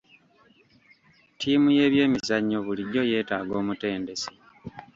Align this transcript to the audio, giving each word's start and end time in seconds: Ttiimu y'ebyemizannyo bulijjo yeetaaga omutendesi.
Ttiimu 1.33 1.67
y'ebyemizannyo 1.77 2.57
bulijjo 2.65 3.01
yeetaaga 3.11 3.53
omutendesi. 3.61 4.29